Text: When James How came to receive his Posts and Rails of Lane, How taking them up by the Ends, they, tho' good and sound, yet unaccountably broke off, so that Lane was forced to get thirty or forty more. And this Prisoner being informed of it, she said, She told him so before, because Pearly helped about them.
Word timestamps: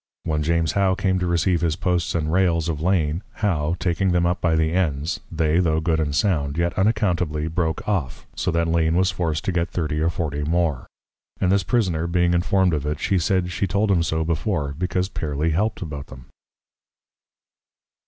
When 0.23 0.41
James 0.41 0.71
How 0.71 0.95
came 0.95 1.19
to 1.19 1.27
receive 1.27 1.61
his 1.61 1.75
Posts 1.75 2.15
and 2.15 2.33
Rails 2.33 2.67
of 2.67 2.81
Lane, 2.81 3.21
How 3.33 3.75
taking 3.77 4.13
them 4.13 4.25
up 4.25 4.41
by 4.41 4.55
the 4.55 4.73
Ends, 4.73 5.19
they, 5.31 5.59
tho' 5.59 5.79
good 5.79 5.99
and 5.99 6.15
sound, 6.15 6.57
yet 6.57 6.73
unaccountably 6.75 7.47
broke 7.47 7.87
off, 7.87 8.25
so 8.35 8.49
that 8.49 8.67
Lane 8.67 8.95
was 8.97 9.11
forced 9.11 9.45
to 9.45 9.51
get 9.51 9.69
thirty 9.69 9.99
or 9.99 10.09
forty 10.09 10.41
more. 10.43 10.87
And 11.39 11.51
this 11.51 11.61
Prisoner 11.61 12.07
being 12.07 12.33
informed 12.33 12.73
of 12.73 12.87
it, 12.87 12.99
she 12.99 13.19
said, 13.19 13.51
She 13.51 13.67
told 13.67 13.91
him 13.91 14.01
so 14.01 14.23
before, 14.23 14.73
because 14.75 15.07
Pearly 15.07 15.51
helped 15.51 15.83
about 15.83 16.07
them. 16.07 16.25